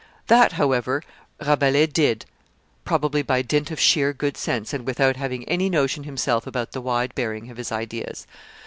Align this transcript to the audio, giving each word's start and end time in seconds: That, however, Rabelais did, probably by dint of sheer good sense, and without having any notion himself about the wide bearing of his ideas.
That, 0.25 0.53
however, 0.53 1.03
Rabelais 1.39 1.85
did, 1.85 2.25
probably 2.85 3.21
by 3.21 3.43
dint 3.43 3.69
of 3.69 3.79
sheer 3.79 4.13
good 4.13 4.35
sense, 4.35 4.73
and 4.73 4.83
without 4.83 5.15
having 5.15 5.47
any 5.47 5.69
notion 5.69 6.05
himself 6.05 6.47
about 6.47 6.71
the 6.71 6.81
wide 6.81 7.13
bearing 7.13 7.51
of 7.51 7.57
his 7.57 7.71
ideas. 7.71 8.25